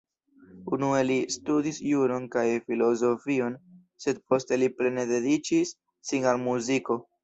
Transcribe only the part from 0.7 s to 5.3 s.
Unue li studis juron kaj filozofion, sed poste li plene